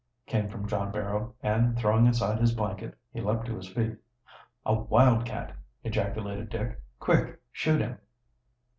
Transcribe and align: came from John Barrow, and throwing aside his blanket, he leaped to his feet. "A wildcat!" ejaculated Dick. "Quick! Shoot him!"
came 0.25 0.49
from 0.49 0.67
John 0.67 0.91
Barrow, 0.91 1.35
and 1.43 1.77
throwing 1.77 2.07
aside 2.07 2.39
his 2.41 2.55
blanket, 2.55 2.95
he 3.13 3.21
leaped 3.21 3.45
to 3.45 3.55
his 3.55 3.67
feet. 3.67 3.97
"A 4.65 4.73
wildcat!" 4.73 5.55
ejaculated 5.83 6.49
Dick. 6.49 6.81
"Quick! 6.99 7.39
Shoot 7.51 7.81
him!" 7.81 7.99